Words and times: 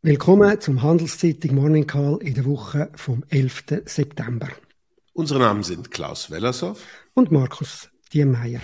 Willkommen 0.00 0.60
zum 0.60 0.80
Handelszeitung 0.80 1.56
Morning 1.56 1.84
Call 1.84 2.18
in 2.22 2.34
der 2.34 2.44
Woche 2.44 2.88
vom 2.94 3.24
11. 3.30 3.82
September. 3.86 4.48
Unsere 5.12 5.40
Namen 5.40 5.64
sind 5.64 5.90
Klaus 5.90 6.30
Wellershoff 6.30 6.86
und 7.14 7.32
Markus 7.32 7.90
Diemeyer. 8.14 8.60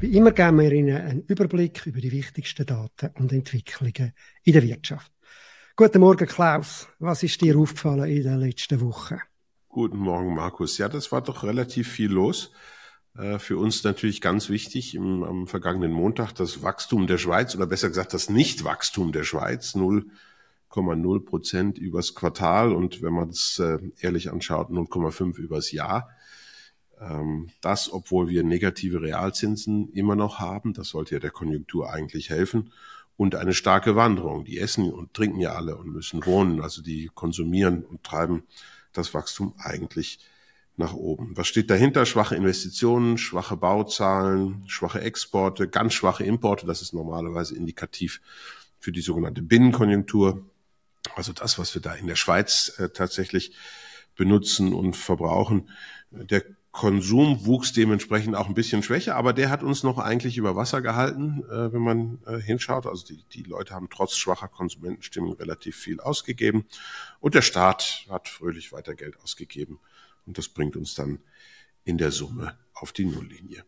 Wie 0.00 0.16
immer 0.16 0.30
geben 0.30 0.60
wir 0.60 0.72
Ihnen 0.72 0.96
einen 0.96 1.22
Überblick 1.26 1.84
über 1.84 2.00
die 2.00 2.10
wichtigsten 2.10 2.64
Daten 2.64 3.10
und 3.18 3.30
Entwicklungen 3.30 4.14
in 4.44 4.52
der 4.54 4.62
Wirtschaft. 4.62 5.12
Guten 5.76 6.00
Morgen, 6.00 6.26
Klaus. 6.26 6.88
Was 6.98 7.22
ist 7.22 7.38
dir 7.42 7.58
aufgefallen 7.58 8.08
in 8.08 8.22
den 8.22 8.38
letzten 8.38 8.80
Wochen? 8.80 9.20
Guten 9.68 9.98
Morgen, 9.98 10.34
Markus. 10.34 10.78
Ja, 10.78 10.88
das 10.88 11.12
war 11.12 11.20
doch 11.20 11.44
relativ 11.44 11.86
viel 11.86 12.10
los. 12.10 12.50
Äh, 13.18 13.38
für 13.38 13.58
uns 13.58 13.82
natürlich 13.82 14.20
ganz 14.20 14.48
wichtig 14.48 14.94
im, 14.94 15.24
am 15.24 15.46
vergangenen 15.46 15.92
Montag 15.92 16.32
das 16.34 16.62
Wachstum 16.62 17.06
der 17.06 17.18
Schweiz 17.18 17.54
oder 17.54 17.66
besser 17.66 17.88
gesagt 17.88 18.14
das 18.14 18.30
Nichtwachstum 18.30 19.10
der 19.12 19.24
Schweiz 19.24 19.74
0,0 19.74 21.24
Prozent 21.24 21.78
übers 21.78 22.14
Quartal 22.14 22.72
und 22.72 23.02
wenn 23.02 23.12
man 23.12 23.30
es 23.30 23.58
äh, 23.58 23.78
ehrlich 24.00 24.30
anschaut 24.30 24.70
0,5 24.70 25.36
übers 25.36 25.72
Jahr. 25.72 26.10
Ähm, 27.00 27.50
das, 27.60 27.92
obwohl 27.92 28.28
wir 28.28 28.44
negative 28.44 29.02
Realzinsen 29.02 29.90
immer 29.92 30.14
noch 30.14 30.38
haben, 30.38 30.72
das 30.72 30.88
sollte 30.88 31.16
ja 31.16 31.20
der 31.20 31.32
Konjunktur 31.32 31.92
eigentlich 31.92 32.30
helfen 32.30 32.72
und 33.16 33.34
eine 33.34 33.52
starke 33.52 33.96
Wanderung. 33.96 34.44
Die 34.44 34.58
essen 34.58 34.92
und 34.92 35.12
trinken 35.12 35.40
ja 35.40 35.54
alle 35.54 35.76
und 35.76 35.88
müssen 35.88 36.24
wohnen, 36.24 36.60
also 36.60 36.82
die 36.82 37.10
konsumieren 37.12 37.84
und 37.84 38.04
treiben 38.04 38.44
das 38.92 39.12
Wachstum 39.12 39.54
eigentlich 39.58 40.20
nach 40.78 40.94
oben. 40.94 41.36
Was 41.36 41.48
steht 41.48 41.70
dahinter? 41.70 42.06
Schwache 42.06 42.36
Investitionen, 42.36 43.18
schwache 43.18 43.56
Bauzahlen, 43.56 44.64
schwache 44.66 45.00
Exporte, 45.00 45.68
ganz 45.68 45.94
schwache 45.94 46.24
Importe. 46.24 46.66
Das 46.66 46.82
ist 46.82 46.92
normalerweise 46.92 47.56
indikativ 47.56 48.20
für 48.78 48.92
die 48.92 49.00
sogenannte 49.00 49.42
Binnenkonjunktur. 49.42 50.46
Also 51.14 51.32
das, 51.32 51.58
was 51.58 51.74
wir 51.74 51.82
da 51.82 51.94
in 51.94 52.06
der 52.06 52.16
Schweiz 52.16 52.74
äh, 52.78 52.90
tatsächlich 52.90 53.52
benutzen 54.16 54.72
und 54.72 54.96
verbrauchen. 54.96 55.70
Der 56.10 56.42
Konsum 56.70 57.46
wuchs 57.46 57.72
dementsprechend 57.72 58.36
auch 58.36 58.46
ein 58.46 58.54
bisschen 58.54 58.82
schwächer, 58.82 59.16
aber 59.16 59.32
der 59.32 59.50
hat 59.50 59.62
uns 59.62 59.82
noch 59.82 59.98
eigentlich 59.98 60.36
über 60.36 60.54
Wasser 60.54 60.82
gehalten, 60.82 61.42
äh, 61.50 61.72
wenn 61.72 61.80
man 61.80 62.18
äh, 62.26 62.38
hinschaut. 62.38 62.86
Also 62.86 63.06
die, 63.06 63.24
die 63.32 63.42
Leute 63.42 63.74
haben 63.74 63.88
trotz 63.90 64.16
schwacher 64.16 64.48
Konsumentenstimmung 64.48 65.32
relativ 65.34 65.76
viel 65.76 65.98
ausgegeben 65.98 66.66
und 67.20 67.34
der 67.34 67.42
Staat 67.42 68.06
hat 68.10 68.28
fröhlich 68.28 68.70
weiter 68.72 68.94
Geld 68.94 69.18
ausgegeben 69.20 69.80
und 70.28 70.38
das 70.38 70.48
bringt 70.48 70.76
uns 70.76 70.94
dann 70.94 71.18
in 71.84 71.98
der 71.98 72.12
Summe 72.12 72.56
auf 72.74 72.92
die 72.92 73.06
Nulllinie. 73.06 73.64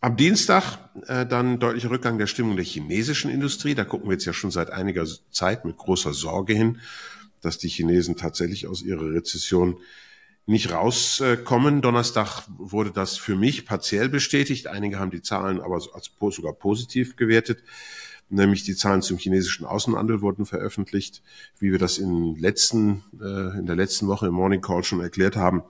Am 0.00 0.16
Dienstag 0.16 0.78
äh, 1.08 1.26
dann 1.26 1.58
deutlicher 1.58 1.90
Rückgang 1.90 2.16
der 2.16 2.28
Stimmung 2.28 2.56
der 2.56 2.64
chinesischen 2.64 3.30
Industrie. 3.30 3.74
Da 3.74 3.84
gucken 3.84 4.08
wir 4.08 4.12
jetzt 4.12 4.24
ja 4.24 4.32
schon 4.32 4.52
seit 4.52 4.70
einiger 4.70 5.04
Zeit 5.30 5.64
mit 5.64 5.76
großer 5.76 6.14
Sorge 6.14 6.54
hin, 6.54 6.80
dass 7.40 7.58
die 7.58 7.68
Chinesen 7.68 8.16
tatsächlich 8.16 8.68
aus 8.68 8.82
ihrer 8.82 9.12
Rezession 9.12 9.80
nicht 10.46 10.70
rauskommen. 10.70 11.82
Donnerstag 11.82 12.44
wurde 12.56 12.92
das 12.92 13.16
für 13.16 13.34
mich 13.34 13.66
partiell 13.66 14.08
bestätigt. 14.08 14.68
Einige 14.68 15.00
haben 15.00 15.10
die 15.10 15.22
Zahlen 15.22 15.60
aber 15.60 15.82
als 15.92 16.10
sogar 16.30 16.52
positiv 16.52 17.16
gewertet. 17.16 17.64
Nämlich 18.28 18.64
die 18.64 18.74
Zahlen 18.74 19.02
zum 19.02 19.18
chinesischen 19.18 19.66
Außenhandel 19.66 20.20
wurden 20.20 20.46
veröffentlicht, 20.46 21.22
wie 21.58 21.70
wir 21.70 21.78
das 21.78 21.98
in, 21.98 22.36
letzten, 22.36 23.04
äh, 23.20 23.58
in 23.58 23.66
der 23.66 23.76
letzten 23.76 24.08
Woche 24.08 24.26
im 24.26 24.34
Morning 24.34 24.60
Call 24.60 24.82
schon 24.82 25.00
erklärt 25.00 25.36
haben 25.36 25.62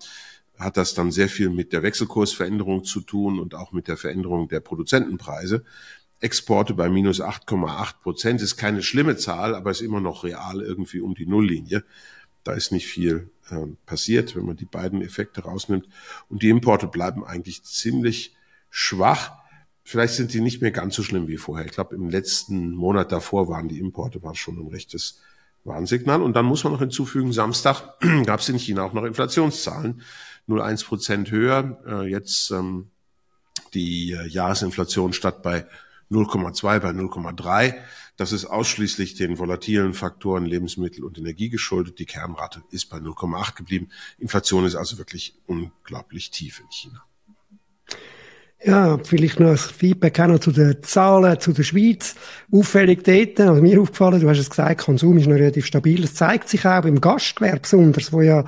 hat 0.59 0.77
das 0.77 0.95
dann 0.95 1.13
sehr 1.13 1.29
viel 1.29 1.51
mit 1.51 1.73
der 1.73 1.83
Wechselkursveränderung 1.83 2.85
zu 2.85 3.01
tun 3.01 3.39
und 3.39 3.55
auch 3.55 3.73
mit 3.73 3.89
der 3.89 3.97
Veränderung 3.97 4.49
der 4.49 4.61
Produzentenpreise. 4.61 5.65
Exporte 6.21 6.73
bei 6.73 6.89
minus 6.89 7.21
8,8 7.21 8.01
Prozent 8.03 8.41
ist 8.41 8.57
keine 8.57 8.83
schlimme 8.83 9.17
Zahl, 9.17 9.55
aber 9.55 9.71
ist 9.71 9.83
immer 9.83 10.01
noch 10.01 10.25
real 10.25 10.63
irgendwie 10.63 11.01
um 11.01 11.15
die 11.15 11.27
Nulllinie. 11.27 11.85
Da 12.43 12.53
ist 12.53 12.73
nicht 12.73 12.87
viel 12.87 13.31
äh, 13.51 13.67
passiert, 13.85 14.35
wenn 14.35 14.47
man 14.47 14.57
die 14.57 14.65
beiden 14.65 15.03
Effekte 15.03 15.43
rausnimmt. 15.43 15.89
Und 16.31 16.43
die 16.43 16.49
Importe 16.49 16.87
bleiben 16.87 17.25
eigentlich 17.25 17.65
ziemlich 17.65 18.35
schwach. 18.71 19.33
Vielleicht 19.89 20.15
sind 20.15 20.35
die 20.35 20.41
nicht 20.41 20.63
mehr 20.63 20.73
ganz 20.73 20.97
so 20.97 21.05
schlimm 21.05 21.29
wie 21.29 21.37
vorher. 21.37 21.65
Ich 21.65 21.71
glaube, 21.71 21.95
im 21.95 22.11
letzten 22.11 22.73
Monat 22.73 23.13
davor 23.13 23.49
waren 23.49 23.69
die 23.69 23.79
Importe 23.79 24.21
war 24.21 24.35
schon 24.35 24.59
ein 24.59 24.67
rechtes 24.67 25.21
Warnsignal. 25.63 26.23
Und 26.23 26.35
dann 26.35 26.45
muss 26.45 26.65
man 26.65 26.73
noch 26.73 26.81
hinzufügen, 26.81 27.33
Samstag 27.33 27.95
gab 28.27 28.41
es 28.41 28.49
in 28.49 28.59
China 28.59 28.83
auch 28.83 28.95
noch 28.95 29.05
Inflationszahlen. 29.05 30.03
0,1 30.49 30.87
Prozent 30.87 31.31
höher. 31.31 31.79
Äh, 31.87 32.11
jetzt 32.11 32.51
ähm, 32.51 32.89
die 33.75 34.11
äh, 34.11 34.27
Jahresinflation 34.27 35.13
statt 35.13 35.45
bei 35.45 35.67
0,2 36.11 36.81
bei 36.81 36.91
0,3. 36.91 37.77
Das 38.17 38.33
ist 38.33 38.45
ausschließlich 38.45 39.15
den 39.15 39.39
volatilen 39.39 39.95
Faktoren 39.95 40.47
Lebensmittel 40.47 41.05
und 41.05 41.17
Energie 41.17 41.49
geschuldet. 41.49 42.01
Die 42.01 42.07
Kernrate 42.07 42.61
ist 42.73 42.87
bei 42.87 42.97
0,8 42.97 43.55
geblieben. 43.55 43.91
Inflation 44.19 44.65
ist 44.65 44.75
also 44.75 44.99
wirklich 44.99 45.39
unglaublich 45.47 46.33
tief 46.33 46.59
in 46.59 46.71
China. 46.73 47.05
Ja, 48.65 48.99
vielleicht 49.05 49.39
noch 49.39 49.51
ein 49.51 49.57
Feedback 49.57 50.19
auch 50.19 50.29
noch 50.29 50.39
zu 50.39 50.51
den 50.51 50.83
Zahlen, 50.83 51.39
zu 51.39 51.53
der 51.53 51.63
Schweiz. 51.63 52.15
Auffällig 52.51 53.05
dort, 53.05 53.39
also 53.39 53.61
mir 53.61 53.81
aufgefallen, 53.81 54.21
du 54.21 54.29
hast 54.29 54.39
es 54.39 54.51
gesagt, 54.51 54.81
Konsum 54.81 55.19
ist 55.19 55.27
noch 55.27 55.37
relativ 55.37 55.67
stabil. 55.67 56.03
Es 56.03 56.15
zeigt 56.15 56.49
sich 56.49 56.65
auch 56.65 56.85
im 56.85 57.01
Gastgewerbe 57.01 57.61
besonders, 57.61 58.13
wo 58.13 58.23
ja 58.23 58.45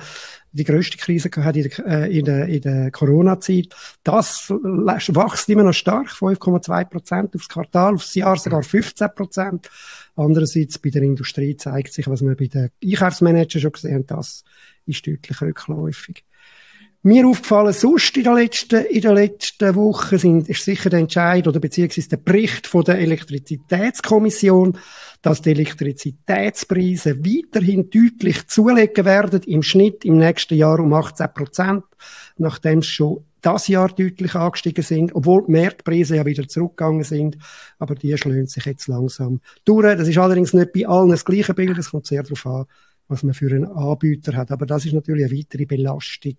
die 0.51 0.63
grösste 0.63 0.97
Krise 0.97 1.29
gehabt 1.29 1.57
in 1.57 1.69
der, 1.69 1.85
äh, 1.85 2.17
in 2.17 2.25
der, 2.25 2.47
in 2.47 2.61
der 2.61 2.91
Corona-Zeit. 2.91 3.75
Das 4.03 4.49
wächst 4.49 5.49
immer 5.49 5.63
noch 5.63 5.73
stark, 5.73 6.09
5,2 6.09 6.85
Prozent 6.85 7.35
aufs 7.35 7.49
Quartal, 7.49 7.93
aufs 7.93 8.15
Jahr 8.15 8.35
sogar 8.37 8.63
15 8.63 9.09
Prozent. 9.15 9.69
Andererseits 10.15 10.79
bei 10.79 10.89
der 10.89 11.03
Industrie 11.03 11.55
zeigt 11.55 11.93
sich, 11.93 12.07
was 12.07 12.21
wir 12.21 12.35
bei 12.35 12.47
den 12.47 12.69
Einkaufsmanagern 12.83 13.61
schon 13.61 13.71
gesehen 13.71 13.95
haben, 13.95 14.07
das 14.07 14.43
ist 14.85 15.05
deutlich 15.05 15.39
rückläufig. 15.41 16.25
Mir 17.01 17.25
aufgefallen, 17.25 17.71
sonst 17.71 18.17
in 18.17 18.25
der 18.25 18.33
letzten, 18.33 18.83
in 18.85 18.99
der 19.01 19.13
letzten 19.13 19.73
Woche 19.75 20.19
sind, 20.19 20.49
ist 20.49 20.65
sicher 20.65 20.89
der 20.89 20.99
Entscheid 20.99 21.47
oder 21.47 21.61
beziehungsweise 21.61 22.09
der 22.09 22.17
Bericht 22.17 22.67
von 22.67 22.83
der 22.83 22.99
Elektrizitätskommission, 22.99 24.77
dass 25.21 25.41
die 25.41 25.51
Elektrizitätspreise 25.51 27.19
weiterhin 27.19 27.89
deutlich 27.89 28.45
zulegen 28.47 29.05
werden, 29.05 29.43
im 29.43 29.63
Schnitt 29.63 30.03
im 30.03 30.17
nächsten 30.17 30.55
Jahr 30.55 30.81
um 30.81 30.93
18 30.93 31.33
Prozent, 31.33 31.83
nachdem 32.37 32.81
sie 32.81 32.89
schon 32.89 33.23
das 33.39 33.69
Jahr 33.69 33.87
deutlich 33.87 34.35
angestiegen 34.35 34.83
sind, 34.83 35.15
obwohl 35.15 35.45
die 35.45 35.53
Marktpreise 35.53 36.17
ja 36.17 36.25
wieder 36.25 36.49
zurückgegangen 36.49 37.05
sind, 37.05 37.37
aber 37.77 37.95
die 37.95 38.17
schlönen 38.17 38.47
sich 38.47 38.65
jetzt 38.65 38.89
langsam 38.89 39.39
durch. 39.63 39.95
Das 39.95 40.09
ist 40.09 40.17
allerdings 40.17 40.53
nicht 40.53 40.73
bei 40.73 40.85
allen 40.85 41.11
das 41.11 41.23
gleiche 41.23 41.53
Bild, 41.53 41.77
es 41.77 41.91
kommt 41.91 42.07
sehr 42.07 42.23
darauf 42.23 42.45
an, 42.45 42.65
was 43.07 43.23
man 43.23 43.33
für 43.33 43.49
einen 43.49 43.65
Anbieter 43.65 44.33
hat, 44.35 44.51
aber 44.51 44.65
das 44.65 44.85
ist 44.85 44.91
natürlich 44.91 45.25
eine 45.25 45.37
weitere 45.37 45.65
Belastung 45.65 46.35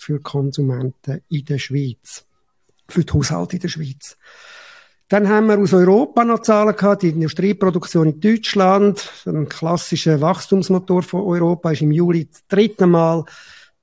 für 0.00 0.20
Konsumenten 0.20 1.22
in 1.28 1.44
der 1.44 1.58
Schweiz, 1.58 2.24
für 2.88 3.04
die 3.04 3.12
Haushalte 3.12 3.56
in 3.56 3.62
der 3.62 3.68
Schweiz. 3.68 4.16
Dann 5.08 5.28
haben 5.28 5.48
wir 5.48 5.58
aus 5.58 5.72
Europa 5.72 6.24
noch 6.24 6.40
Zahlen 6.40 6.76
gehabt. 6.76 7.02
Die 7.02 7.08
Industrieproduktion 7.08 8.14
in 8.14 8.20
Deutschland, 8.20 9.10
ein 9.26 9.48
klassischer 9.48 10.20
Wachstumsmotor 10.20 11.02
von 11.02 11.22
Europa, 11.22 11.72
ist 11.72 11.82
im 11.82 11.90
Juli 11.90 12.28
das 12.30 12.46
dritte 12.46 12.86
Mal 12.86 13.24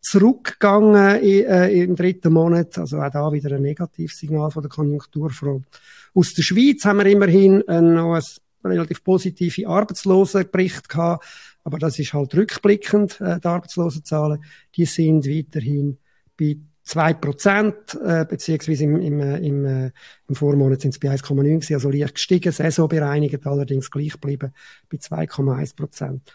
zurückgegangen 0.01 1.21
äh, 1.21 1.83
im 1.83 1.95
dritten 1.95 2.31
Monat. 2.31 2.77
Also 2.77 2.99
auch 2.99 3.11
da 3.11 3.31
wieder 3.31 3.55
ein 3.55 3.61
Negativsignal 3.61 4.51
von 4.51 4.63
der 4.63 4.69
Konjunkturfront. 4.69 5.65
Aus 6.13 6.33
der 6.33 6.43
Schweiz 6.43 6.85
haben 6.85 6.99
wir 6.99 7.07
immerhin 7.07 7.61
äh, 7.67 7.81
noch 7.81 8.15
ein 8.15 8.23
relativ 8.63 9.03
positive 9.03 9.67
Arbeitslosenbericht 9.67 10.87
gehabt. 10.87 11.25
Aber 11.65 11.77
das 11.77 11.99
ist 11.99 12.13
halt 12.13 12.33
rückblickend, 12.33 13.19
äh, 13.19 13.41
die 13.41 13.47
Arbeitslosenzahlen. 13.47 14.41
Die 14.77 14.85
sind 14.85 15.27
weiterhin 15.27 15.97
bei 16.39 16.57
2 16.87 17.13
Prozent, 17.15 17.75
äh, 18.01 18.25
beziehungsweise 18.25 18.85
im, 18.85 19.01
im, 19.01 19.19
äh, 19.19 19.37
im, 19.39 19.65
äh, 19.65 19.91
im 20.29 20.35
Vormonat 20.35 20.81
sind 20.81 20.93
es 20.93 20.99
bei 20.99 21.09
1,9 21.09 21.43
gewesen, 21.43 21.73
also 21.73 21.89
leicht 21.89 22.15
gestiegen, 22.15 22.51
Saison 22.51 22.87
bereinigt, 22.87 23.45
allerdings 23.45 23.91
gleich 23.91 24.13
geblieben 24.13 24.53
bei 24.89 24.97
2,1 24.97 25.75
Prozent. 25.75 26.33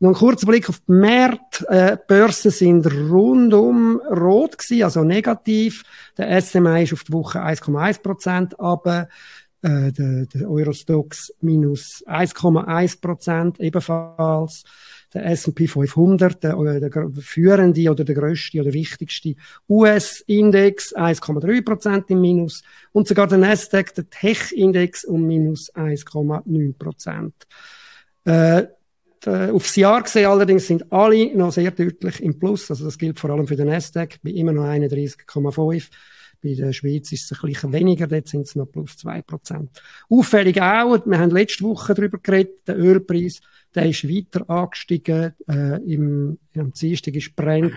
Noch 0.00 0.10
ein 0.10 0.14
kurzer 0.14 0.46
Blick 0.46 0.68
auf 0.68 0.80
die 0.80 0.92
Märkte. 0.92 1.66
Äh, 1.68 1.96
Börsen 2.06 2.50
sind 2.50 2.86
rundum 2.86 4.00
rot 4.10 4.58
gewesen, 4.58 4.82
also 4.82 5.04
negativ. 5.04 5.84
Der 6.18 6.40
SMI 6.42 6.82
ist 6.82 6.92
auf 6.92 7.04
die 7.04 7.12
Woche 7.12 7.42
1,1 7.42 8.02
Prozent, 8.02 8.60
aber 8.60 9.08
äh, 9.64 9.92
der, 9.92 10.26
der 10.26 10.50
Eurostox 10.50 11.32
minus 11.40 12.04
1,1 12.06 13.00
Prozent 13.00 13.60
ebenfalls 13.60 14.62
der 15.14 15.24
S&P 15.26 15.66
500, 15.66 16.42
der, 16.42 16.80
der 16.80 17.10
führende 17.18 17.90
oder 17.90 18.04
der 18.04 18.14
größte 18.14 18.60
oder 18.60 18.74
wichtigste 18.74 19.36
US-Index 19.68 20.94
1,3 20.94 21.64
Prozent 21.64 22.10
im 22.10 22.20
Minus 22.20 22.62
und 22.92 23.08
sogar 23.08 23.26
der 23.26 23.38
Nasdaq, 23.38 23.94
der 23.94 24.10
Tech-Index 24.10 25.04
um 25.04 25.26
minus 25.26 25.72
1,9 25.74 26.76
Prozent. 26.76 27.34
Äh, 28.24 28.66
aufs 29.24 29.76
Jahr 29.76 30.02
gesehen 30.02 30.26
allerdings 30.26 30.66
sind 30.66 30.92
alle 30.92 31.34
noch 31.34 31.52
sehr 31.52 31.70
deutlich 31.70 32.22
im 32.22 32.38
Plus. 32.38 32.70
Also 32.70 32.84
das 32.84 32.98
gilt 32.98 33.18
vor 33.18 33.30
allem 33.30 33.46
für 33.46 33.56
den 33.56 33.68
Nasdaq, 33.68 34.18
bei 34.22 34.30
immer 34.30 34.52
noch 34.52 34.64
31,5. 34.64 35.88
Bei 36.44 36.52
der 36.52 36.74
Schweiz 36.74 37.10
ist 37.10 37.32
es 37.32 37.42
ein 37.42 37.48
bisschen 37.48 37.72
weniger, 37.72 38.06
dort 38.06 38.28
sind 38.28 38.42
es 38.42 38.54
noch 38.54 38.66
plus 38.66 38.98
zwei 38.98 39.22
Prozent. 39.22 39.80
Auffällig 40.10 40.60
auch, 40.60 41.06
wir 41.06 41.18
haben 41.18 41.30
letzte 41.30 41.64
Woche 41.64 41.94
darüber 41.94 42.18
geredet, 42.18 42.68
der 42.68 42.78
Ölpreis, 42.78 43.40
der 43.74 43.88
ist 43.88 44.06
weiter 44.06 44.50
angestiegen, 44.50 45.32
äh, 45.48 45.82
im, 45.90 46.38
am 46.54 46.70
Dienstag 46.70 47.14
ist 47.14 47.34
Brent 47.34 47.72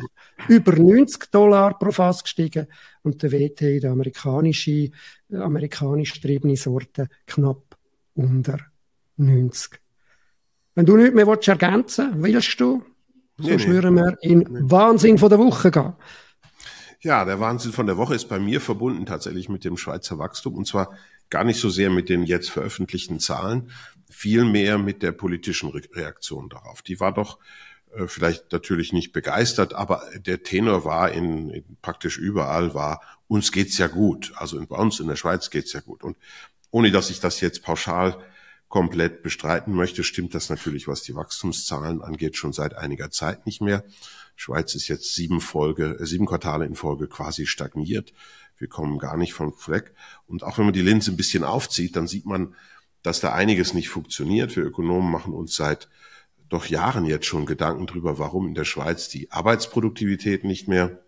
über 0.50 0.74
90 0.76 1.32
Dollar 1.32 1.80
pro 1.80 1.92
Fass 1.92 2.22
gestiegen 2.22 2.68
und 3.04 3.24
der 3.24 3.32
WTI, 3.32 3.80
der 3.80 3.92
amerikanische, 3.92 4.90
amerikanisch 5.32 6.16
getriebene 6.16 6.58
Sorte, 6.58 7.08
knapp 7.26 7.78
unter 8.16 8.60
90. 9.16 9.80
Wenn 10.76 10.86
du 10.86 10.98
nichts 10.98 11.16
mehr 11.16 11.26
willst 11.26 11.48
ergänzen 11.48 12.22
willst 12.22 12.60
du, 12.60 12.84
so 13.38 13.50
nee, 13.50 13.60
schwören 13.60 13.96
nee. 13.96 14.02
wir 14.02 14.18
in. 14.24 14.70
Wahnsinn 14.70 15.18
von 15.18 15.30
der 15.30 15.40
Woche 15.40 15.72
gehen. 15.72 15.94
Ja, 17.00 17.26
der 17.26 17.40
Wahnsinn 17.40 17.74
von 17.74 17.86
der 17.86 17.98
Woche 17.98 18.16
ist 18.16 18.28
bei 18.28 18.40
mir 18.40 18.60
verbunden 18.60 19.06
tatsächlich 19.06 19.50
mit 19.50 19.64
dem 19.64 19.78
Schweizer 19.78 20.18
Wachstum 20.18 20.56
und 20.56 20.66
zwar 20.66 20.98
gar 21.30 21.44
nicht 21.44 21.60
so 21.60 21.70
sehr 21.70 21.90
mit 21.90 22.10
den 22.10 22.24
jetzt 22.24 22.50
veröffentlichten 22.50 23.20
Zahlen, 23.20 23.72
vielmehr 24.10 24.78
mit 24.78 25.04
der 25.04 25.12
politischen 25.12 25.70
Reaktion 25.70 26.50
darauf. 26.50 26.82
Die 26.82 27.00
war 27.00 27.14
doch 27.14 27.38
äh, 27.94 28.08
vielleicht 28.08 28.52
natürlich 28.52 28.94
nicht 28.94 29.14
begeistert, 29.14 29.74
aber 29.74 30.04
der 30.18 30.44
Tenor 30.44 30.86
war 30.86 31.12
in, 31.12 31.50
in 31.50 31.78
praktisch 31.82 32.18
überall 32.18 32.74
war, 32.74 33.02
uns 33.28 33.52
geht's 33.52 33.78
ja 33.78 33.88
gut. 33.88 34.34
Also 34.36 34.64
bei 34.66 34.78
uns 34.78 35.00
in 35.00 35.08
der 35.08 35.18
Schweiz 35.18 35.50
geht's 35.50 35.74
ja 35.74 35.82
gut. 35.82 36.04
Und 36.04 36.18
ohne 36.72 36.92
dass 36.92 37.10
ich 37.10 37.20
das 37.20 37.42
jetzt 37.42 37.64
pauschal 37.64 38.18
komplett 38.70 39.24
bestreiten 39.24 39.74
möchte, 39.74 40.04
stimmt 40.04 40.34
das 40.34 40.50
natürlich, 40.50 40.88
was 40.88 41.02
die 41.02 41.16
Wachstumszahlen 41.16 42.02
angeht, 42.02 42.36
schon 42.36 42.54
seit 42.54 42.76
einiger 42.76 43.12
Zeit 43.12 43.46
nicht 43.46 43.62
mehr. 43.62 43.84
Schweiz 44.38 44.76
ist 44.76 44.88
jetzt 44.88 45.16
sieben 45.16 45.42
Folge, 45.42 45.98
äh, 46.00 46.06
sieben 46.06 46.28
Quartale 46.28 46.66
in 46.66 46.76
Folge 46.76 47.08
quasi 47.08 47.48
stagniert. 47.48 48.14
Wir 48.58 48.70
kommen 48.70 49.00
gar 49.00 49.18
nicht 49.18 49.34
vom 49.34 49.52
Fleck. 49.52 49.94
Und 50.28 50.44
auch 50.44 50.58
wenn 50.58 50.66
man 50.66 50.74
die 50.74 50.82
Linse 50.82 51.12
ein 51.12 51.18
bisschen 51.18 51.44
aufzieht, 51.44 51.96
dann 51.96 52.08
sieht 52.08 52.26
man, 52.26 52.56
dass 53.02 53.20
da 53.20 53.34
einiges 53.34 53.74
nicht 53.74 53.90
funktioniert. 53.90 54.56
Wir 54.56 54.64
Ökonomen 54.64 55.12
machen 55.12 55.34
uns 55.34 55.56
seit 55.56 55.90
doch 56.50 56.68
Jahren 56.68 57.06
jetzt 57.06 57.26
schon 57.26 57.46
Gedanken 57.46 57.88
darüber, 57.88 58.20
warum 58.20 58.48
in 58.48 58.56
der 58.56 58.64
Schweiz 58.64 59.10
die 59.10 59.32
Arbeitsproduktivität 59.32 60.44
nicht 60.44 60.68
mehr 60.68 61.00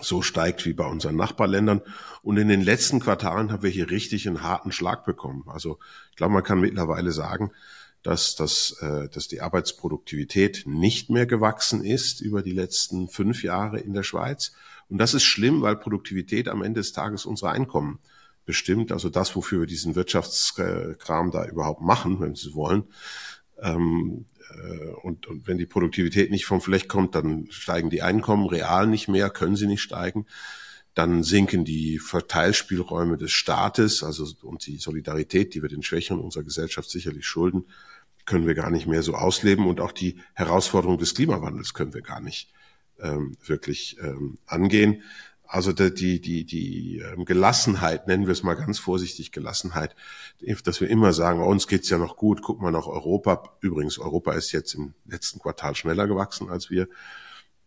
so 0.00 0.22
steigt 0.22 0.64
wie 0.66 0.74
bei 0.74 0.86
unseren 0.86 1.16
Nachbarländern. 1.16 1.80
Und 2.22 2.36
in 2.36 2.48
den 2.48 2.60
letzten 2.60 3.00
Quartalen 3.00 3.50
haben 3.50 3.62
wir 3.62 3.70
hier 3.70 3.90
richtig 3.90 4.28
einen 4.28 4.42
harten 4.42 4.70
Schlag 4.70 5.04
bekommen. 5.04 5.44
Also 5.46 5.78
ich 6.10 6.16
glaube, 6.16 6.34
man 6.34 6.44
kann 6.44 6.60
mittlerweile 6.60 7.10
sagen, 7.10 7.52
dass, 8.02 8.34
dass, 8.34 8.76
äh, 8.80 9.08
dass 9.08 9.28
die 9.28 9.40
Arbeitsproduktivität 9.40 10.64
nicht 10.66 11.10
mehr 11.10 11.26
gewachsen 11.26 11.84
ist 11.84 12.20
über 12.20 12.42
die 12.42 12.52
letzten 12.52 13.08
fünf 13.08 13.42
Jahre 13.42 13.80
in 13.80 13.92
der 13.92 14.02
Schweiz. 14.02 14.52
Und 14.88 14.98
das 14.98 15.14
ist 15.14 15.24
schlimm, 15.24 15.62
weil 15.62 15.76
Produktivität 15.76 16.48
am 16.48 16.62
Ende 16.62 16.80
des 16.80 16.92
Tages 16.92 17.26
unsere 17.26 17.50
Einkommen 17.50 17.98
bestimmt. 18.46 18.90
Also 18.90 19.08
das, 19.08 19.36
wofür 19.36 19.60
wir 19.60 19.66
diesen 19.66 19.94
Wirtschaftskram 19.94 21.30
da 21.30 21.44
überhaupt 21.46 21.82
machen, 21.82 22.20
wenn 22.20 22.34
Sie 22.34 22.54
wollen. 22.54 22.84
Ähm, 23.60 24.24
äh, 24.50 24.88
und, 25.02 25.26
und 25.26 25.46
wenn 25.46 25.58
die 25.58 25.66
Produktivität 25.66 26.30
nicht 26.30 26.46
vom 26.46 26.60
Fleck 26.60 26.88
kommt, 26.88 27.14
dann 27.14 27.46
steigen 27.50 27.90
die 27.90 28.02
Einkommen 28.02 28.46
real 28.46 28.86
nicht 28.86 29.08
mehr, 29.08 29.30
können 29.30 29.56
sie 29.56 29.66
nicht 29.66 29.82
steigen. 29.82 30.26
Dann 30.94 31.22
sinken 31.22 31.64
die 31.64 31.98
Verteilspielräume 31.98 33.16
des 33.16 33.30
Staates, 33.30 34.02
also 34.02 34.26
und 34.42 34.66
die 34.66 34.78
Solidarität, 34.78 35.54
die 35.54 35.62
wir 35.62 35.68
den 35.68 35.82
Schwächeren 35.82 36.20
unserer 36.20 36.42
Gesellschaft 36.42 36.90
sicherlich 36.90 37.26
schulden, 37.26 37.66
können 38.26 38.46
wir 38.46 38.54
gar 38.54 38.70
nicht 38.70 38.86
mehr 38.86 39.02
so 39.02 39.14
ausleben. 39.14 39.66
Und 39.66 39.80
auch 39.80 39.92
die 39.92 40.20
Herausforderung 40.34 40.98
des 40.98 41.14
Klimawandels 41.14 41.74
können 41.74 41.94
wir 41.94 42.02
gar 42.02 42.20
nicht 42.20 42.52
ähm, 43.00 43.36
wirklich 43.44 43.96
ähm, 44.02 44.38
angehen. 44.46 45.02
Also 45.52 45.72
die, 45.72 46.20
die, 46.20 46.44
die 46.44 46.98
ähm, 46.98 47.24
Gelassenheit, 47.24 48.06
nennen 48.06 48.26
wir 48.26 48.32
es 48.32 48.44
mal 48.44 48.54
ganz 48.54 48.78
vorsichtig 48.78 49.32
Gelassenheit, 49.32 49.96
dass 50.62 50.80
wir 50.80 50.88
immer 50.88 51.12
sagen, 51.12 51.42
uns 51.42 51.66
geht's 51.66 51.90
ja 51.90 51.98
noch 51.98 52.16
gut, 52.16 52.40
guck 52.40 52.60
mal 52.60 52.70
nach 52.70 52.86
Europa. 52.86 53.56
Übrigens, 53.60 53.98
Europa 53.98 54.32
ist 54.34 54.52
jetzt 54.52 54.74
im 54.74 54.94
letzten 55.06 55.40
Quartal 55.40 55.74
schneller 55.74 56.06
gewachsen 56.06 56.50
als 56.50 56.70
wir. 56.70 56.86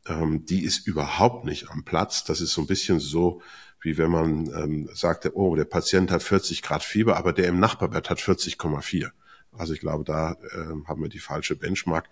Ähm, 0.07 0.45
die 0.45 0.63
ist 0.63 0.85
überhaupt 0.87 1.45
nicht 1.45 1.69
am 1.69 1.83
Platz. 1.83 2.23
Das 2.23 2.41
ist 2.41 2.53
so 2.53 2.61
ein 2.61 2.67
bisschen 2.67 2.99
so, 2.99 3.41
wie 3.81 3.97
wenn 3.97 4.11
man 4.11 4.47
ähm, 4.47 4.89
sagt, 4.93 5.29
oh, 5.33 5.55
der 5.55 5.65
Patient 5.65 6.11
hat 6.11 6.23
40 6.23 6.61
Grad 6.61 6.83
Fieber, 6.83 7.17
aber 7.17 7.33
der 7.33 7.47
im 7.47 7.59
Nachbarbett 7.59 8.09
hat 8.09 8.19
40,4. 8.19 9.11
Also 9.51 9.73
ich 9.73 9.79
glaube, 9.79 10.03
da 10.03 10.33
äh, 10.33 10.87
haben 10.87 11.01
wir 11.01 11.09
die 11.09 11.19
falsche 11.19 11.55
Benchmark. 11.55 12.09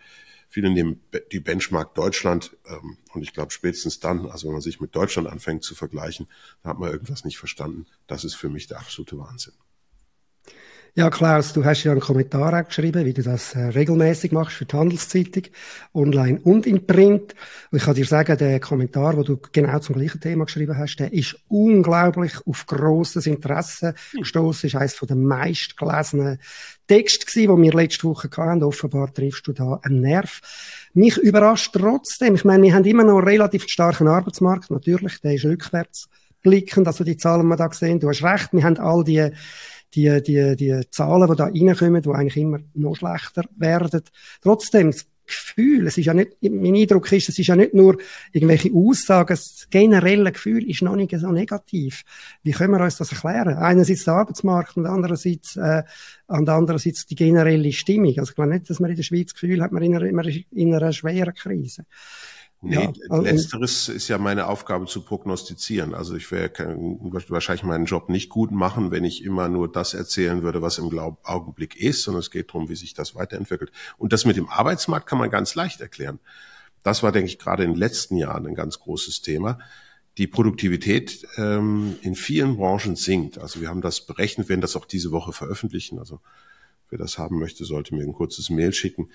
Viele 0.49 0.69
nehmen 0.69 0.99
die 1.31 1.39
Benchmark 1.39 1.95
Deutschland 1.95 2.57
ähm, 2.67 2.97
und 3.13 3.23
ich 3.23 3.33
glaube 3.33 3.51
spätestens 3.51 4.01
dann, 4.01 4.29
also 4.29 4.47
wenn 4.47 4.53
man 4.53 4.61
sich 4.61 4.81
mit 4.81 4.93
Deutschland 4.95 5.29
anfängt 5.29 5.63
zu 5.63 5.75
vergleichen, 5.75 6.27
da 6.61 6.69
hat 6.71 6.79
man 6.79 6.91
irgendwas 6.91 7.23
nicht 7.23 7.37
verstanden. 7.37 7.85
Das 8.07 8.25
ist 8.25 8.35
für 8.35 8.49
mich 8.49 8.67
der 8.67 8.79
absolute 8.79 9.17
Wahnsinn. 9.17 9.53
Ja, 10.93 11.09
Klaus, 11.09 11.53
du 11.53 11.63
hast 11.63 11.85
ja 11.85 11.93
einen 11.93 12.01
Kommentar 12.01 12.53
auch 12.53 12.67
geschrieben, 12.67 13.05
wie 13.05 13.13
du 13.13 13.23
das 13.23 13.55
äh, 13.55 13.59
regelmäßig 13.59 14.33
machst 14.33 14.57
für 14.57 14.65
die 14.65 14.75
Handelszeitung, 14.75 15.43
online 15.93 16.41
und 16.43 16.67
in 16.67 16.85
Print. 16.85 17.33
Und 17.71 17.77
ich 17.77 17.85
kann 17.85 17.95
dir 17.95 18.03
sagen, 18.03 18.37
der 18.37 18.59
Kommentar, 18.59 19.15
wo 19.15 19.23
du 19.23 19.39
genau 19.53 19.79
zum 19.79 19.95
gleichen 19.95 20.19
Thema 20.19 20.43
geschrieben 20.43 20.77
hast, 20.77 20.97
der 20.97 21.13
ist 21.13 21.37
unglaublich 21.47 22.33
auf 22.45 22.65
grosses 22.65 23.25
Interesse 23.25 23.95
hm. 24.11 24.19
gestoßen. 24.19 24.67
Ist 24.67 24.75
eines 24.75 24.93
von 24.95 25.07
den 25.07 25.23
meistgelesenen 25.23 26.39
Texten 26.87 27.25
gewesen, 27.25 27.55
den 27.55 27.63
wir 27.63 27.73
letzte 27.73 28.03
Woche 28.09 28.29
hatten. 28.29 28.61
Offenbar 28.61 29.13
triffst 29.13 29.47
du 29.47 29.53
da 29.53 29.79
einen 29.83 30.01
Nerv. 30.01 30.41
Mich 30.93 31.15
überrascht 31.15 31.71
trotzdem. 31.71 32.35
Ich 32.35 32.43
meine, 32.43 32.63
wir 32.63 32.73
haben 32.73 32.83
immer 32.83 33.05
noch 33.05 33.19
einen 33.19 33.27
relativ 33.29 33.63
starken 33.69 34.09
Arbeitsmarkt. 34.09 34.69
Natürlich, 34.69 35.21
der 35.21 35.35
ist 35.35 35.45
rückwärts 35.45 36.09
blickend, 36.41 36.87
also 36.87 37.05
die 37.05 37.15
Zahlen, 37.15 37.43
die 37.43 37.47
wir 37.47 37.55
da 37.55 37.71
sehen. 37.71 38.01
Du 38.01 38.09
hast 38.09 38.23
recht, 38.23 38.51
wir 38.51 38.63
haben 38.63 38.77
all 38.77 39.05
die 39.05 39.31
die, 39.93 40.21
die, 40.21 40.55
die 40.55 40.81
Zahlen, 40.89 41.29
die 41.29 41.35
da 41.35 41.45
reinkommen, 41.45 42.01
die 42.01 42.09
eigentlich 42.09 42.37
immer 42.37 42.59
noch 42.73 42.95
schlechter 42.95 43.43
werden. 43.57 44.01
Trotzdem, 44.41 44.91
das 44.91 45.05
Gefühl, 45.25 45.87
es 45.87 45.97
ist 45.97 46.05
ja 46.05 46.13
nicht, 46.13 46.31
mein 46.41 46.75
Eindruck 46.75 47.11
ist, 47.11 47.29
es 47.29 47.39
ist 47.39 47.47
ja 47.47 47.55
nicht 47.55 47.73
nur 47.73 47.97
irgendwelche 48.33 48.71
Aussagen, 48.73 49.29
das 49.29 49.67
generelle 49.69 50.31
Gefühl 50.31 50.69
ist 50.69 50.81
noch 50.81 50.95
nicht 50.95 51.17
so 51.17 51.31
negativ. 51.31 52.03
Wie 52.43 52.51
können 52.51 52.73
wir 52.73 52.83
uns 52.83 52.97
das 52.97 53.11
erklären? 53.11 53.55
Einerseits 53.57 54.03
der 54.03 54.15
Arbeitsmarkt 54.15 54.77
und 54.77 54.85
andererseits, 54.85 55.55
äh, 55.55 55.83
und 56.27 56.49
andererseits 56.49 57.05
die 57.05 57.15
generelle 57.15 57.71
Stimmung. 57.71 58.13
Also 58.17 58.31
ich 58.31 58.35
glaube 58.35 58.51
nicht, 58.51 58.69
dass 58.69 58.79
man 58.79 58.89
in 58.89 58.97
der 58.97 59.03
Schweiz 59.03 59.27
das 59.27 59.33
Gefühl 59.35 59.61
hat, 59.61 59.71
man 59.71 59.83
in 59.83 59.95
einer, 59.95 60.27
in 60.51 60.75
einer 60.75 60.91
schweren 60.91 61.33
Krise. 61.33 61.85
Nee, 62.63 62.93
ja, 63.09 63.17
letzteres 63.17 63.89
ist 63.89 64.07
ja 64.07 64.19
meine 64.19 64.45
Aufgabe 64.45 64.85
zu 64.85 65.01
prognostizieren. 65.01 65.95
Also 65.95 66.15
ich 66.15 66.31
werde 66.31 66.77
wahrscheinlich 67.29 67.63
meinen 67.63 67.85
Job 67.85 68.07
nicht 68.07 68.29
gut 68.29 68.51
machen, 68.51 68.91
wenn 68.91 69.03
ich 69.03 69.23
immer 69.23 69.49
nur 69.49 69.71
das 69.71 69.95
erzählen 69.95 70.43
würde, 70.43 70.61
was 70.61 70.77
im 70.77 70.91
Glaub 70.91 71.19
Augenblick 71.23 71.75
ist, 71.75 72.03
sondern 72.03 72.19
es 72.19 72.29
geht 72.29 72.49
darum, 72.49 72.69
wie 72.69 72.75
sich 72.75 72.93
das 72.93 73.15
weiterentwickelt. 73.15 73.71
Und 73.97 74.13
das 74.13 74.25
mit 74.25 74.37
dem 74.37 74.47
Arbeitsmarkt 74.47 75.07
kann 75.07 75.17
man 75.17 75.31
ganz 75.31 75.55
leicht 75.55 75.81
erklären. 75.81 76.19
Das 76.83 77.01
war, 77.01 77.11
denke 77.11 77.29
ich, 77.29 77.39
gerade 77.39 77.63
in 77.63 77.71
den 77.71 77.79
letzten 77.79 78.15
Jahren 78.15 78.45
ein 78.45 78.55
ganz 78.55 78.79
großes 78.79 79.23
Thema. 79.23 79.57
Die 80.19 80.27
Produktivität 80.27 81.25
ähm, 81.37 81.95
in 82.01 82.13
vielen 82.13 82.57
Branchen 82.57 82.95
sinkt. 82.95 83.39
Also 83.39 83.59
wir 83.59 83.69
haben 83.69 83.81
das 83.81 84.05
berechnet, 84.05 84.49
werden 84.49 84.61
das 84.61 84.75
auch 84.75 84.85
diese 84.85 85.11
Woche 85.11 85.33
veröffentlichen. 85.33 85.97
Also 85.97 86.19
wer 86.91 86.99
das 86.99 87.17
haben 87.17 87.39
möchte, 87.39 87.65
sollte 87.65 87.95
mir 87.95 88.03
ein 88.03 88.13
kurzes 88.13 88.51
Mail 88.51 88.73
schicken 88.73 89.09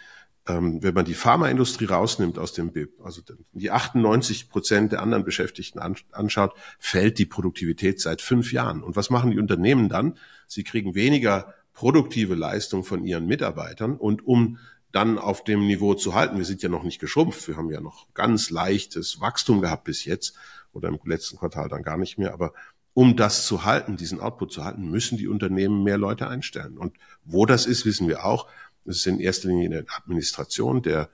ähm, 0.48 0.82
wenn 0.82 0.94
man 0.94 1.04
die 1.04 1.14
Pharmaindustrie 1.14 1.86
rausnimmt 1.86 2.38
aus 2.38 2.52
dem 2.52 2.72
BIP, 2.72 3.00
also 3.02 3.20
die 3.52 3.70
98 3.70 4.48
Prozent 4.48 4.92
der 4.92 5.02
anderen 5.02 5.24
Beschäftigten 5.24 5.80
anschaut, 6.12 6.54
fällt 6.78 7.18
die 7.18 7.26
Produktivität 7.26 8.00
seit 8.00 8.22
fünf 8.22 8.52
Jahren. 8.52 8.82
Und 8.82 8.96
was 8.96 9.10
machen 9.10 9.32
die 9.32 9.38
Unternehmen 9.38 9.88
dann? 9.88 10.18
Sie 10.46 10.62
kriegen 10.62 10.94
weniger 10.94 11.54
produktive 11.72 12.34
Leistung 12.34 12.84
von 12.84 13.04
ihren 13.04 13.26
Mitarbeitern 13.26 13.96
und 13.96 14.26
um 14.26 14.58
dann 14.92 15.18
auf 15.18 15.44
dem 15.44 15.66
Niveau 15.66 15.94
zu 15.94 16.14
halten, 16.14 16.38
wir 16.38 16.44
sind 16.44 16.62
ja 16.62 16.68
noch 16.68 16.84
nicht 16.84 17.00
geschrumpft, 17.00 17.48
wir 17.48 17.56
haben 17.56 17.70
ja 17.70 17.80
noch 17.80 18.06
ganz 18.14 18.50
leichtes 18.50 19.20
Wachstum 19.20 19.60
gehabt 19.60 19.84
bis 19.84 20.04
jetzt 20.04 20.36
oder 20.72 20.88
im 20.88 20.98
letzten 21.04 21.36
Quartal 21.36 21.68
dann 21.68 21.82
gar 21.82 21.98
nicht 21.98 22.18
mehr, 22.18 22.32
aber 22.32 22.54
um 22.96 23.14
das 23.14 23.44
zu 23.44 23.66
halten, 23.66 23.98
diesen 23.98 24.20
Output 24.20 24.52
zu 24.52 24.64
halten, 24.64 24.88
müssen 24.88 25.18
die 25.18 25.28
Unternehmen 25.28 25.84
mehr 25.84 25.98
Leute 25.98 26.28
einstellen. 26.28 26.78
Und 26.78 26.96
wo 27.26 27.44
das 27.44 27.66
ist, 27.66 27.84
wissen 27.84 28.08
wir 28.08 28.24
auch. 28.24 28.48
Das 28.86 28.96
ist 28.96 29.06
in 29.06 29.20
erster 29.20 29.48
Linie 29.48 29.66
in 29.66 29.72
der 29.72 29.84
Administration. 29.98 30.80
Der 30.80 31.10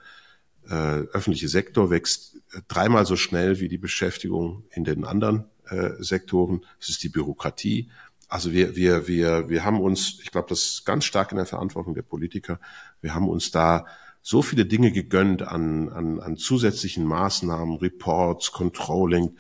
äh, 0.69 0.75
öffentliche 0.75 1.49
Sektor 1.49 1.91
wächst 1.91 2.37
äh, 2.53 2.61
dreimal 2.69 3.05
so 3.05 3.17
schnell 3.17 3.59
wie 3.59 3.67
die 3.67 3.79
Beschäftigung 3.79 4.62
in 4.71 4.85
den 4.85 5.05
anderen 5.05 5.47
äh, 5.71 5.91
Sektoren. 5.99 6.65
Es 6.81 6.89
ist 6.89 7.03
die 7.03 7.09
Bürokratie. 7.09 7.91
Also 8.29 8.53
wir, 8.53 8.77
wir, 8.77 9.09
wir, 9.09 9.49
wir 9.49 9.65
haben 9.65 9.81
uns, 9.81 10.21
ich 10.23 10.31
glaube, 10.31 10.51
das 10.51 10.61
ist 10.61 10.85
ganz 10.85 11.05
stark 11.05 11.33
in 11.33 11.37
der 11.39 11.47
Verantwortung 11.47 11.95
der 11.95 12.03
Politiker, 12.03 12.61
wir 13.01 13.12
haben 13.12 13.29
uns 13.29 13.51
da 13.51 13.87
so 14.21 14.41
viele 14.41 14.67
Dinge 14.67 14.93
gegönnt 14.93 15.43
an, 15.43 15.89
an, 15.89 16.21
an 16.21 16.37
zusätzlichen 16.37 17.05
Maßnahmen, 17.05 17.79
Reports, 17.79 18.53
Controlling, 18.53 19.37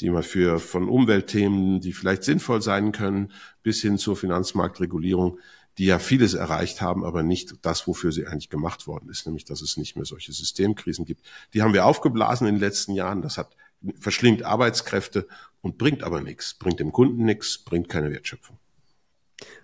die 0.00 0.10
man 0.10 0.22
für 0.22 0.58
von 0.58 0.88
Umweltthemen, 0.88 1.80
die 1.80 1.92
vielleicht 1.92 2.24
sinnvoll 2.24 2.62
sein 2.62 2.92
können, 2.92 3.32
bis 3.62 3.82
hin 3.82 3.98
zur 3.98 4.16
Finanzmarktregulierung 4.16 5.38
die 5.78 5.86
ja 5.86 5.98
vieles 5.98 6.34
erreicht 6.34 6.82
haben, 6.82 7.04
aber 7.04 7.22
nicht 7.22 7.54
das, 7.62 7.86
wofür 7.86 8.12
sie 8.12 8.26
eigentlich 8.26 8.50
gemacht 8.50 8.86
worden 8.86 9.08
ist, 9.08 9.24
nämlich 9.26 9.46
dass 9.46 9.62
es 9.62 9.78
nicht 9.78 9.96
mehr 9.96 10.04
solche 10.04 10.30
Systemkrisen 10.30 11.06
gibt. 11.06 11.24
Die 11.54 11.62
haben 11.62 11.72
wir 11.72 11.86
aufgeblasen 11.86 12.46
in 12.46 12.56
den 12.56 12.60
letzten 12.60 12.92
Jahren. 12.92 13.22
Das 13.22 13.38
hat 13.38 13.56
verschlingt 13.98 14.42
Arbeitskräfte 14.42 15.26
und 15.62 15.78
bringt 15.78 16.02
aber 16.02 16.20
nichts, 16.20 16.52
bringt 16.52 16.80
dem 16.80 16.92
Kunden 16.92 17.24
nichts, 17.24 17.56
bringt 17.58 17.88
keine 17.88 18.10
Wertschöpfung. 18.10 18.58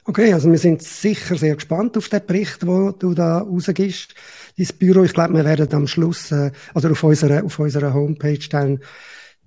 Okay, 0.04 0.32
also 0.32 0.50
wir 0.50 0.58
sind 0.58 0.82
sicher 0.82 1.36
sehr 1.36 1.56
gespannt 1.56 1.98
auf 1.98 2.08
den 2.08 2.24
Bericht, 2.24 2.66
wo 2.66 2.92
du 2.92 3.12
da 3.12 3.40
rausgibst. 3.40 4.14
Dein 4.56 4.68
Büro, 4.78 5.04
ich 5.04 5.12
glaube, 5.12 5.34
wir 5.34 5.44
werden 5.44 5.70
am 5.74 5.86
Schluss, 5.86 6.32
äh, 6.32 6.52
also 6.72 6.88
auf 6.88 7.02
unserer, 7.02 7.44
auf 7.44 7.58
unserer 7.58 7.92
Homepage 7.92 8.38
dann 8.48 8.80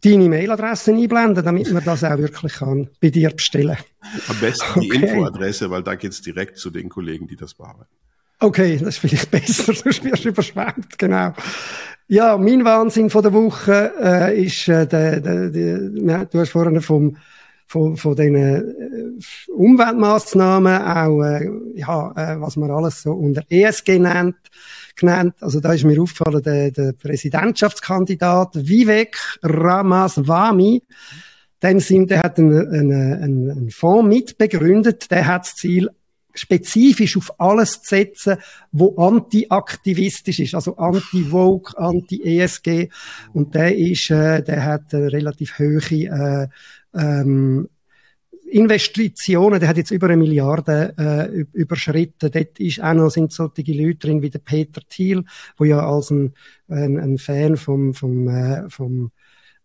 deine 0.03 0.29
Mailadresse 0.29 0.93
einblenden, 0.93 1.43
damit 1.43 1.71
man 1.71 1.83
das 1.83 2.03
auch 2.03 2.17
wirklich 2.17 2.53
kann 2.53 2.89
bei 3.01 3.09
dir 3.09 3.29
bestellen. 3.31 3.77
Am 4.27 4.39
besten 4.39 4.79
die 4.79 4.91
okay. 4.95 5.05
Infoadresse, 5.05 5.69
weil 5.69 5.83
da 5.83 5.95
geht's 5.95 6.21
direkt 6.21 6.57
zu 6.57 6.69
den 6.69 6.89
Kollegen, 6.89 7.27
die 7.27 7.35
das 7.35 7.53
bearbeiten. 7.53 7.89
Okay, 8.39 8.77
das 8.77 8.89
ist 8.89 8.97
vielleicht 8.99 9.31
besser, 9.31 9.73
sonst 9.73 10.03
wirst 10.03 10.25
du 10.25 10.29
überschwemmt, 10.29 10.97
genau. 10.97 11.33
Ja, 12.07 12.37
mein 12.37 12.65
Wahnsinn 12.65 13.09
von 13.09 13.21
der 13.21 13.33
Woche 13.33 13.93
äh, 14.01 14.43
ist, 14.43 14.67
äh, 14.67 14.87
der, 14.87 15.19
der, 15.19 15.49
der, 15.49 16.25
du 16.25 16.39
hast 16.39 16.49
vorhin 16.49 16.81
vom, 16.81 17.17
von, 17.67 17.97
von 17.97 18.15
den 18.15 18.35
äh, 18.35 18.63
Umweltmaßnahmen 19.47 20.81
auch, 20.81 21.23
äh, 21.23 21.49
ja, 21.75 22.11
äh, 22.15 22.41
was 22.41 22.55
man 22.55 22.71
alles 22.71 23.01
so 23.01 23.11
unter 23.11 23.43
ESG 23.49 23.99
nennt, 23.99 24.37
genannt. 24.95 25.35
Also 25.41 25.59
da 25.59 25.73
ist 25.73 25.83
mir 25.83 26.01
aufgefallen, 26.01 26.43
der, 26.43 26.71
der 26.71 26.93
Präsidentschaftskandidat 26.93 28.55
Vivek 28.55 29.17
Ramaswamy, 29.41 30.83
dem 31.61 31.79
Sinn, 31.79 32.07
der 32.07 32.23
hat 32.23 32.39
einen, 32.39 32.67
einen, 32.69 33.51
einen 33.51 33.69
Fonds 33.69 34.07
mitbegründet, 34.07 35.11
der 35.11 35.27
hat 35.27 35.45
das 35.45 35.55
Ziel, 35.55 35.89
spezifisch 36.33 37.17
auf 37.17 37.39
alles 37.39 37.81
zu 37.81 37.95
setzen, 37.95 38.37
wo 38.71 38.95
anti-aktivistisch 38.95 40.39
ist, 40.39 40.55
also 40.55 40.77
anti-Vogue, 40.77 41.77
anti-ESG. 41.77 42.89
Und 43.33 43.55
der 43.55 43.75
ist, 43.75 44.09
äh, 44.09 44.41
der 44.43 44.63
hat 44.63 44.93
eine 44.93 45.11
relativ 45.11 45.59
hohe 45.59 45.81
äh, 45.91 46.47
ähm, 46.93 47.67
Investitionen, 48.51 49.59
der 49.59 49.69
hat 49.69 49.77
jetzt 49.77 49.91
über 49.91 50.07
eine 50.07 50.17
Milliarde 50.17 50.93
äh, 50.97 51.57
überschritten. 51.57 52.31
Dort 52.31 52.59
ist 52.59 52.81
auch 52.81 52.93
noch, 52.93 53.09
sind 53.09 53.31
solche 53.31 53.71
Leute 53.71 54.07
drin 54.07 54.21
wie 54.21 54.29
der 54.29 54.39
Peter 54.39 54.81
Thiel, 54.87 55.23
wo 55.57 55.65
ja 55.65 55.85
als 55.85 56.11
ein, 56.11 56.33
ein, 56.67 56.97
ein 56.97 57.17
Fan 57.17 57.57
vom, 57.57 57.93
vom, 57.93 58.27
äh, 58.27 58.69
vom 58.69 59.11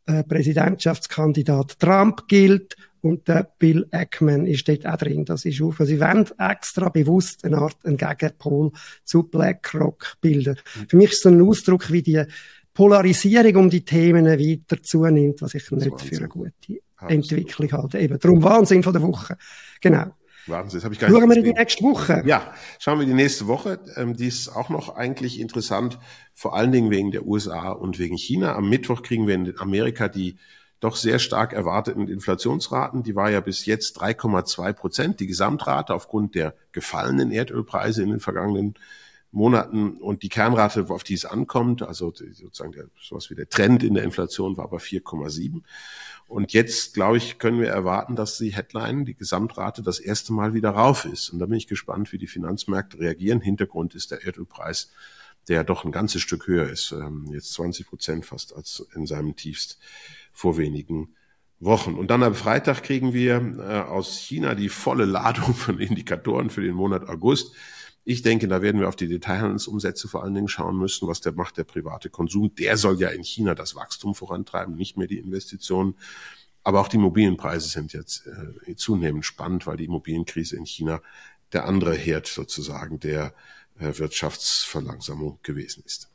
äh, 0.06 0.22
Präsidentschaftskandidat 0.22 1.78
Trump 1.78 2.28
gilt 2.28 2.76
und 3.00 3.28
der 3.28 3.48
Bill 3.58 3.86
Ackman 3.90 4.46
ist 4.46 4.66
dort 4.68 4.86
auch 4.86 4.96
drin. 4.96 5.24
Das 5.24 5.44
ist 5.44 5.60
auch, 5.60 5.74
sie 5.80 6.00
wollen 6.00 6.26
extra 6.38 6.88
bewusst 6.88 7.44
eine 7.44 7.58
Art, 7.58 7.76
einen 7.84 7.96
Gegenpol 7.96 8.72
zu 9.04 9.24
BlackRock 9.24 10.16
bilden. 10.20 10.56
Mhm. 10.56 10.88
Für 10.88 10.96
mich 10.96 11.10
ist 11.10 11.16
es 11.16 11.22
so 11.22 11.28
ein 11.28 11.42
Ausdruck, 11.42 11.90
wie 11.92 12.02
die 12.02 12.22
Polarisierung 12.72 13.56
um 13.56 13.70
die 13.70 13.84
Themen 13.84 14.26
weiter 14.26 14.82
zunimmt, 14.82 15.42
was 15.42 15.54
ich 15.54 15.70
nicht 15.70 16.00
für 16.00 16.16
eine 16.16 16.28
gute 16.28 16.80
Entwicklung 17.10 17.70
halte. 17.72 17.98
Eben, 17.98 18.18
darum 18.18 18.42
Wahnsinn 18.42 18.82
von 18.82 18.92
der 18.92 19.02
Woche. 19.02 19.36
Genau. 19.80 20.06
Wahnsinn, 20.46 20.78
das 20.78 20.84
habe 20.84 20.94
ich 20.94 21.00
gar 21.00 21.08
nicht 21.08 21.18
Schauen 21.18 21.30
wir 21.30 21.36
in 21.36 21.44
die 21.44 21.52
nächste 21.52 21.84
Woche. 21.84 22.22
Ja, 22.26 22.52
schauen 22.78 22.98
wir 22.98 23.06
die 23.06 23.14
nächste 23.14 23.46
Woche. 23.46 23.80
Ähm, 23.96 24.14
die 24.14 24.26
ist 24.26 24.48
auch 24.48 24.68
noch 24.68 24.94
eigentlich 24.94 25.40
interessant, 25.40 25.98
vor 26.34 26.54
allen 26.56 26.72
Dingen 26.72 26.90
wegen 26.90 27.10
der 27.10 27.26
USA 27.26 27.70
und 27.70 27.98
wegen 27.98 28.16
China. 28.16 28.54
Am 28.54 28.68
Mittwoch 28.68 29.02
kriegen 29.02 29.26
wir 29.26 29.34
in 29.34 29.58
Amerika 29.58 30.08
die 30.08 30.36
doch 30.80 30.96
sehr 30.96 31.18
stark 31.18 31.54
erwarteten 31.54 32.08
Inflationsraten. 32.08 33.02
Die 33.02 33.16
war 33.16 33.30
ja 33.30 33.40
bis 33.40 33.64
jetzt 33.64 33.98
3,2 34.02 34.72
Prozent, 34.74 35.20
die 35.20 35.26
Gesamtrate 35.26 35.94
aufgrund 35.94 36.34
der 36.34 36.54
gefallenen 36.72 37.30
Erdölpreise 37.32 38.02
in 38.02 38.10
den 38.10 38.20
vergangenen 38.20 38.74
Monaten. 39.34 39.96
Und 39.98 40.22
die 40.22 40.28
Kernrate, 40.28 40.86
auf 40.88 41.04
die 41.04 41.14
es 41.14 41.24
ankommt, 41.24 41.82
also 41.82 42.12
sozusagen 42.12 42.72
der, 42.72 42.86
sowas 43.00 43.30
wie 43.30 43.34
der 43.34 43.48
Trend 43.48 43.82
in 43.82 43.94
der 43.94 44.04
Inflation 44.04 44.56
war 44.56 44.64
aber 44.64 44.78
4,7. 44.78 45.62
Und 46.26 46.52
jetzt, 46.52 46.94
glaube 46.94 47.18
ich, 47.18 47.38
können 47.38 47.60
wir 47.60 47.68
erwarten, 47.68 48.16
dass 48.16 48.38
die 48.38 48.54
Headline, 48.54 49.04
die 49.04 49.14
Gesamtrate, 49.14 49.82
das 49.82 49.98
erste 49.98 50.32
Mal 50.32 50.54
wieder 50.54 50.70
rauf 50.70 51.04
ist. 51.04 51.30
Und 51.30 51.38
da 51.38 51.46
bin 51.46 51.58
ich 51.58 51.66
gespannt, 51.66 52.12
wie 52.12 52.18
die 52.18 52.26
Finanzmärkte 52.26 52.98
reagieren. 52.98 53.40
Hintergrund 53.40 53.94
ist 53.94 54.10
der 54.10 54.24
Erdölpreis, 54.24 54.90
der 55.48 55.64
doch 55.64 55.84
ein 55.84 55.92
ganzes 55.92 56.22
Stück 56.22 56.46
höher 56.46 56.68
ist, 56.68 56.92
ähm, 56.92 57.26
jetzt 57.30 57.52
20 57.52 57.86
Prozent 57.86 58.26
fast 58.26 58.56
als 58.56 58.86
in 58.94 59.06
seinem 59.06 59.36
Tiefst 59.36 59.78
vor 60.32 60.56
wenigen 60.56 61.14
Wochen. 61.60 61.94
Und 61.94 62.10
dann 62.10 62.22
am 62.22 62.34
Freitag 62.34 62.82
kriegen 62.82 63.12
wir 63.12 63.56
äh, 63.58 63.80
aus 63.88 64.18
China 64.18 64.54
die 64.54 64.70
volle 64.70 65.04
Ladung 65.04 65.54
von 65.54 65.78
Indikatoren 65.78 66.50
für 66.50 66.62
den 66.62 66.74
Monat 66.74 67.08
August. 67.08 67.54
Ich 68.04 68.20
denke, 68.20 68.48
da 68.48 68.60
werden 68.60 68.80
wir 68.80 68.88
auf 68.88 68.96
die 68.96 69.08
Detailhandelsumsätze 69.08 70.08
vor 70.08 70.22
allen 70.22 70.34
Dingen 70.34 70.48
schauen 70.48 70.76
müssen, 70.76 71.08
was 71.08 71.22
der 71.22 71.32
macht, 71.32 71.56
der 71.56 71.64
private 71.64 72.10
Konsum. 72.10 72.54
Der 72.54 72.76
soll 72.76 73.00
ja 73.00 73.08
in 73.08 73.24
China 73.24 73.54
das 73.54 73.74
Wachstum 73.74 74.14
vorantreiben, 74.14 74.74
nicht 74.74 74.98
mehr 74.98 75.06
die 75.06 75.18
Investitionen. 75.18 75.94
Aber 76.62 76.80
auch 76.80 76.88
die 76.88 76.96
Immobilienpreise 76.96 77.68
sind 77.68 77.92
jetzt 77.92 78.26
äh, 78.66 78.74
zunehmend 78.76 79.24
spannend, 79.24 79.66
weil 79.66 79.78
die 79.78 79.84
Immobilienkrise 79.84 80.56
in 80.56 80.66
China 80.66 81.00
der 81.52 81.64
andere 81.66 81.94
Herd 81.94 82.26
sozusagen 82.26 83.00
der 83.00 83.34
äh, 83.78 83.98
Wirtschaftsverlangsamung 83.98 85.38
gewesen 85.42 85.82
ist. 85.86 86.10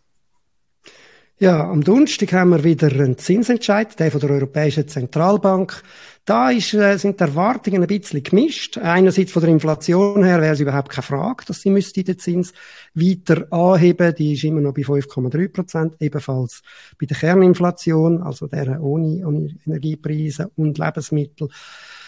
Ja, 1.42 1.70
am 1.70 1.84
Donnerstag 1.84 2.34
haben 2.34 2.50
wir 2.50 2.66
wieder 2.66 2.92
einen 2.92 3.18
Zinsentscheid, 3.18 3.98
der 3.98 4.12
von 4.12 4.20
der 4.20 4.32
Europäischen 4.32 4.88
Zentralbank. 4.88 5.84
Da 6.30 6.52
ist, 6.52 6.76
äh, 6.76 6.96
sind 6.98 7.20
die 7.20 7.24
Erwartungen 7.24 7.82
ein 7.82 7.88
bisschen 7.88 8.22
gemischt. 8.22 8.78
Einerseits 8.78 9.32
von 9.32 9.42
der 9.42 9.50
Inflation 9.50 10.24
her 10.24 10.40
wäre 10.40 10.54
es 10.54 10.60
überhaupt 10.60 10.92
keine 10.92 11.02
Frage, 11.02 11.44
dass 11.48 11.62
sie 11.62 11.72
müsste 11.72 12.04
den 12.04 12.20
Zins 12.20 12.54
weiter 12.94 13.52
anheben. 13.52 14.14
Die 14.14 14.34
ist 14.34 14.44
immer 14.44 14.62
noch 14.62 14.76
bei 14.76 14.84
5,3 14.84 15.48
Prozent. 15.52 15.96
Ebenfalls 16.00 16.62
bei 17.00 17.08
der 17.08 17.18
Kerninflation, 17.18 18.22
also 18.22 18.46
der 18.46 18.80
ohne, 18.80 19.26
ohne 19.26 19.56
Energiepreise 19.66 20.52
und 20.56 20.78
Lebensmittel. 20.78 21.50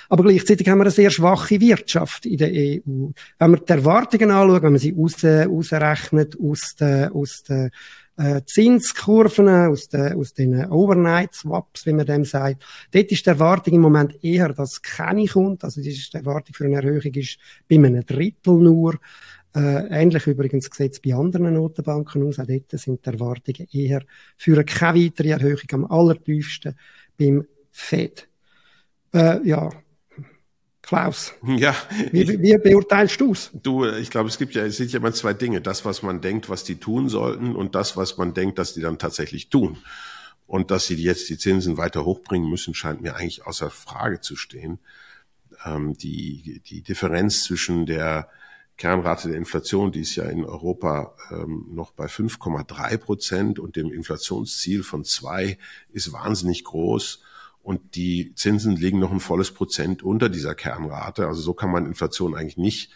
Aber 0.08 0.24
gleichzeitig 0.24 0.70
haben 0.70 0.78
wir 0.78 0.84
eine 0.84 0.92
sehr 0.92 1.10
schwache 1.10 1.60
Wirtschaft 1.60 2.28
in 2.28 2.38
der 2.38 2.50
EU. 2.50 3.10
Wenn 3.40 3.52
wir 3.52 3.58
die 3.58 3.72
Erwartungen 3.72 4.30
anschauen, 4.30 4.62
wenn 4.62 4.74
man 4.74 4.80
sie 4.80 4.96
aus, 4.96 5.26
ausrechnet 5.26 6.38
aus 6.40 6.76
der, 6.80 7.16
aus 7.16 7.42
der 7.42 7.72
äh, 8.22 8.42
Zinskurven, 8.46 9.50
aus, 9.50 9.90
den, 9.90 10.14
aus 10.14 10.34
den 10.34 10.66
Overnight-Swaps, 10.70 11.86
wie 11.86 11.94
man 11.94 12.06
dem 12.06 12.24
sagt. 12.24 12.64
Dort 12.92 13.12
ist 13.12 13.26
die 13.26 13.30
Erwartung 13.30 13.74
im 13.74 13.82
Moment 13.82 14.24
eher, 14.24 14.50
dass 14.54 14.82
keine 14.82 15.26
kommt. 15.26 15.64
Also 15.64 15.82
die 15.82 15.98
Erwartung 16.14 16.54
für 16.54 16.66
eine 16.66 16.76
Erhöhung 16.76 17.14
ist 17.16 17.38
bei 17.68 17.78
einem 17.78 18.06
Drittel 18.06 18.54
nur. 18.54 19.00
Äh, 19.54 19.88
ähnlich 19.90 20.28
übrigens 20.28 20.70
gesetzt 20.70 21.02
bei 21.02 21.14
anderen 21.14 21.54
Notenbanken 21.56 22.24
aus. 22.24 22.40
Auch 22.40 22.46
dort 22.46 22.72
sind 22.72 23.06
die 23.06 23.10
Erwartungen 23.10 23.68
eher 23.72 24.04
für 24.38 24.64
keine 24.64 25.00
weitere 25.00 25.30
Erhöhung 25.30 25.68
am 25.72 25.86
allertiefsten 25.86 26.76
beim 27.18 27.46
Fed. 27.72 28.30
Äh, 29.14 29.46
ja, 29.46 29.70
Klaus. 30.92 31.34
Ja. 31.48 31.74
Wie, 32.12 32.28
wie 32.42 32.58
beurteilst 32.58 33.22
du 33.22 33.32
es? 33.32 33.50
Du, 33.54 33.86
ich 33.86 34.10
glaube, 34.10 34.28
es 34.28 34.38
gibt 34.38 34.56
ja, 34.56 34.66
es 34.66 34.76
sind 34.76 34.92
ja 34.92 35.00
immer 35.00 35.14
zwei 35.14 35.32
Dinge. 35.32 35.62
Das, 35.62 35.86
was 35.86 36.04
man 36.04 36.20
denkt, 36.20 36.50
was 36.50 36.66
die 36.66 36.82
tun 36.82 37.08
sollten 37.08 37.56
und 37.56 37.76
das, 37.76 37.96
was 37.96 38.18
man 38.18 38.34
denkt, 38.34 38.60
dass 38.60 38.74
die 38.74 38.82
dann 38.82 38.98
tatsächlich 39.00 39.48
tun. 39.48 39.78
Und 40.48 40.70
dass 40.70 40.88
sie 40.88 40.96
jetzt 40.96 41.30
die 41.30 41.38
Zinsen 41.38 41.78
weiter 41.78 42.04
hochbringen 42.04 42.50
müssen, 42.50 42.74
scheint 42.74 43.02
mir 43.02 43.16
eigentlich 43.16 43.48
außer 43.48 43.70
Frage 43.70 44.20
zu 44.20 44.36
stehen. 44.36 44.80
Ähm, 45.64 45.96
die, 45.96 46.62
die 46.66 46.82
Differenz 46.82 47.46
zwischen 47.46 47.86
der 47.86 48.28
Kernrate 48.76 49.30
der 49.30 49.38
Inflation, 49.38 49.94
die 49.94 50.02
ist 50.02 50.18
ja 50.18 50.26
in 50.26 50.44
Europa 50.44 51.16
ähm, 51.32 51.68
noch 51.72 51.94
bei 51.94 52.08
5,3 52.08 52.98
Prozent 52.98 53.60
und 53.60 53.78
dem 53.78 53.94
Inflationsziel 53.94 54.84
von 54.84 55.06
zwei 55.06 55.58
ist 55.94 56.12
wahnsinnig 56.12 56.66
groß 56.66 57.22
und 57.64 57.96
die 57.96 58.34
Zinsen 58.36 58.76
liegen 58.76 59.00
noch 59.00 59.12
ein 59.12 59.20
volles 59.20 59.52
Prozent 59.52 60.04
unter 60.04 60.30
dieser 60.30 60.56
Kernrate. 60.56 61.28
Also 61.28 61.42
so 61.42 61.54
kann 61.54 61.72
man 61.72 61.86
Inflation 61.86 62.36
eigentlich 62.36 62.58
nicht 62.58 62.92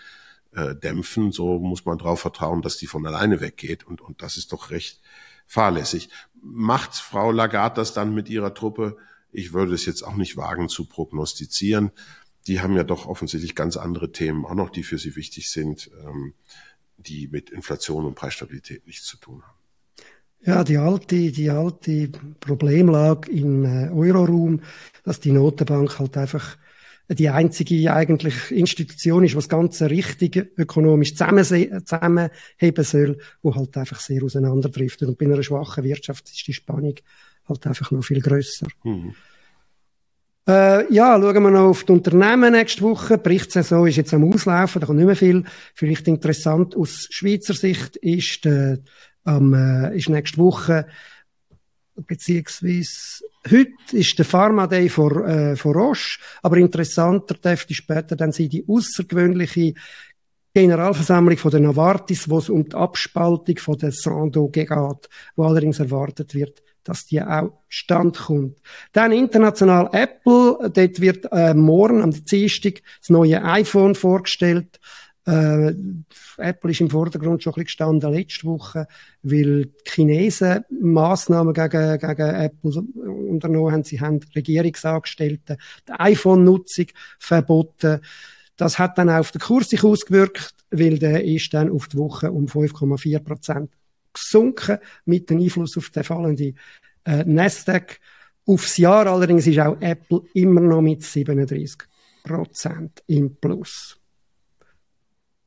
äh, 0.53 0.75
dämpfen. 0.75 1.31
So 1.31 1.59
muss 1.59 1.85
man 1.85 1.97
darauf 1.97 2.19
vertrauen, 2.19 2.61
dass 2.61 2.77
die 2.77 2.87
von 2.87 3.05
alleine 3.05 3.41
weggeht. 3.41 3.85
Und, 3.85 4.01
und 4.01 4.21
das 4.21 4.37
ist 4.37 4.51
doch 4.51 4.71
recht 4.71 5.01
fahrlässig. 5.45 6.09
Macht 6.41 6.95
Frau 6.95 7.31
Lagarde 7.31 7.75
das 7.75 7.93
dann 7.93 8.13
mit 8.13 8.29
ihrer 8.29 8.53
Truppe? 8.53 8.97
Ich 9.31 9.53
würde 9.53 9.73
es 9.73 9.85
jetzt 9.85 10.01
auch 10.01 10.15
nicht 10.15 10.37
wagen 10.37 10.69
zu 10.69 10.85
prognostizieren. 10.85 11.91
Die 12.47 12.61
haben 12.61 12.75
ja 12.75 12.83
doch 12.83 13.05
offensichtlich 13.05 13.53
ganz 13.53 13.77
andere 13.77 14.11
Themen 14.11 14.45
auch 14.45 14.55
noch, 14.55 14.69
die 14.69 14.83
für 14.83 14.97
sie 14.97 15.15
wichtig 15.15 15.49
sind, 15.51 15.91
ähm, 16.03 16.33
die 16.97 17.27
mit 17.27 17.49
Inflation 17.49 18.05
und 18.05 18.15
Preisstabilität 18.15 18.87
nichts 18.87 19.05
zu 19.05 19.17
tun 19.17 19.43
haben. 19.43 19.64
Ja, 20.45 20.63
die 20.63 20.77
alte, 20.77 21.31
die 21.31 21.49
alte 21.49 22.09
Problemlage 22.39 23.31
im 23.31 23.65
äh, 23.65 23.89
Euroraum, 23.89 24.61
dass 25.03 25.19
die 25.19 25.31
Notenbank 25.31 25.97
halt 25.97 26.17
einfach 26.17 26.57
die 27.09 27.29
einzige 27.29 27.93
eigentlich 27.93 28.51
Institution 28.51 29.23
ist, 29.23 29.35
was 29.35 29.49
ganze 29.49 29.89
richtig 29.89 30.53
ökonomisch 30.57 31.15
zusammenheben 31.15 32.83
soll, 32.83 33.17
wo 33.41 33.55
halt 33.55 33.77
einfach 33.77 33.99
sehr 33.99 34.23
auseinanderdriftet. 34.23 35.07
Und 35.07 35.17
bei 35.17 35.25
einer 35.25 35.41
schwachen 35.43 35.83
Wirtschaft 35.83 36.29
ist 36.29 36.47
die 36.47 36.53
Spannung 36.53 36.95
halt 37.47 37.67
einfach 37.67 37.91
noch 37.91 38.03
viel 38.03 38.21
grösser. 38.21 38.67
Mhm. 38.83 39.13
Äh, 40.47 40.93
ja, 40.93 41.19
schauen 41.19 41.43
wir 41.43 41.51
noch 41.51 41.69
auf 41.69 41.83
die 41.85 41.91
Unternehmen 41.91 42.53
nächste 42.53 42.81
Woche. 42.83 43.17
Die 43.17 43.23
Berichtssaison 43.23 43.87
ist 43.87 43.97
jetzt 43.97 44.13
am 44.13 44.31
Auslaufen, 44.31 44.79
da 44.79 44.85
kommt 44.85 44.99
nicht 44.99 45.07
mehr 45.07 45.15
viel. 45.15 45.43
Vielleicht 45.73 46.07
interessant 46.07 46.75
aus 46.75 47.07
Schweizer 47.09 47.55
Sicht 47.55 47.95
ist 47.97 48.45
der 48.45 48.79
am, 49.25 49.53
äh, 49.53 49.97
ist 49.97 50.09
nächste 50.09 50.37
Woche 50.37 50.87
beziehungsweise 51.95 53.23
heute 53.49 53.71
ist 53.93 54.17
der 54.17 54.25
Pharma 54.25 54.67
Day 54.67 54.89
vor, 54.89 55.25
äh, 55.25 55.55
vor 55.55 55.75
Roche, 55.75 56.19
aber 56.41 56.57
interessanter 56.57 57.35
dürfte 57.35 57.73
später 57.73 58.15
dann 58.15 58.31
sein 58.31 58.49
die 58.49 58.65
außergewöhnliche 58.67 59.73
Generalversammlung 60.53 61.37
von 61.37 61.51
der 61.51 61.59
Novartis, 61.59 62.29
wo 62.29 62.37
es 62.37 62.49
um 62.49 62.67
die 62.67 62.75
Abspaltung 62.75 63.57
von 63.57 63.77
der 63.77 63.91
Sando 63.91 64.47
geht, 64.47 64.69
wo 65.35 65.43
allerdings 65.43 65.79
erwartet 65.79 66.33
wird, 66.33 66.63
dass 66.83 67.05
die 67.05 67.21
auch 67.21 67.51
stand 67.67 68.17
kommt. 68.17 68.61
Dann 68.93 69.11
international 69.11 69.89
Apple, 69.91 70.71
dort 70.73 71.01
wird 71.01 71.27
äh, 71.31 71.53
morgen 71.53 72.01
am 72.01 72.11
Dienstag 72.11 72.81
das 73.01 73.09
neue 73.09 73.43
iPhone 73.43 73.95
vorgestellt. 73.95 74.79
Äh, 75.25 75.73
Apple 76.37 76.71
ist 76.71 76.81
im 76.81 76.89
Vordergrund 76.89 77.41
schon 77.41 77.53
ein 77.53 77.55
bisschen 77.55 77.65
gestanden 77.65 78.13
letzte 78.13 78.45
Woche, 78.45 78.87
weil 79.23 79.65
die 79.65 79.89
Chinesen 79.89 80.63
Massnahmen 80.69 81.53
gegen, 81.53 81.97
gegen 81.97 82.35
Apple 82.35 82.83
unternommen 83.29 83.73
haben. 83.73 83.83
Sie 83.83 83.99
haben 83.99 84.19
Regierungsangestellte 84.35 85.57
die 85.87 85.91
iPhone-Nutzung 85.91 86.87
verboten. 87.17 88.01
Das 88.55 88.77
hat 88.77 88.97
dann 88.97 89.09
auf 89.09 89.31
den 89.31 89.41
Kurs 89.41 89.69
sich 89.69 89.83
ausgewirkt, 89.83 90.53
weil 90.69 90.99
der 90.99 91.23
ist 91.23 91.53
dann 91.53 91.71
auf 91.71 91.87
die 91.87 91.97
Woche 91.97 92.31
um 92.31 92.45
5,4 92.45 93.19
Prozent 93.19 93.71
gesunken 94.13 94.77
mit 95.05 95.29
dem 95.29 95.39
Einfluss 95.39 95.75
auf 95.77 95.89
den 95.89 96.03
fallenden 96.03 96.57
äh, 97.03 97.23
Nasdaq. 97.25 97.99
Aufs 98.45 98.77
Jahr 98.77 99.07
allerdings 99.07 99.47
ist 99.47 99.59
auch 99.59 99.81
Apple 99.81 100.21
immer 100.35 100.61
noch 100.61 100.81
mit 100.81 101.03
37 101.03 101.77
Prozent 102.23 103.03
im 103.07 103.35
Plus. 103.35 103.97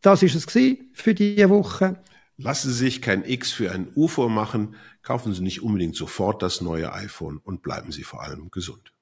Das 0.08 0.22
ist 0.22 0.34
es 0.34 0.46
für 0.94 1.12
diese 1.12 1.50
Woche. 1.50 2.02
Lassen 2.38 2.70
Sie 2.70 2.78
sich 2.78 3.02
kein 3.02 3.26
X 3.26 3.52
für 3.52 3.72
ein 3.72 3.92
U 3.94 4.08
vormachen, 4.08 4.74
kaufen 5.02 5.34
Sie 5.34 5.42
nicht 5.42 5.62
unbedingt 5.62 5.96
sofort 5.96 6.40
das 6.40 6.62
neue 6.62 6.94
iPhone 6.94 7.36
und 7.36 7.60
bleiben 7.60 7.92
Sie 7.92 8.04
vor 8.04 8.22
allem 8.22 8.50
gesund. 8.50 8.94